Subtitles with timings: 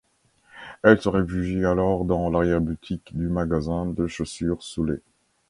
[0.81, 5.01] Elle se réfugie alors dans l'arrière-boutique du magasin de chaussures Soulet.